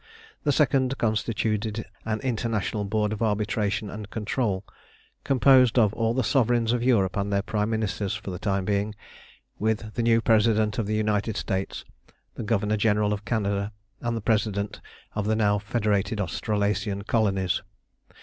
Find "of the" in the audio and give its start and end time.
10.79-10.95, 15.13-15.35